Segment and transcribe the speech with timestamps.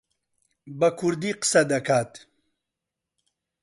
[0.79, 2.11] بە کوردی قسە دەکات.